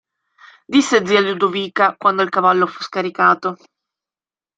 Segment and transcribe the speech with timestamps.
[0.65, 3.55] Disse zia Ludovica, quando il cavallo fu scaricato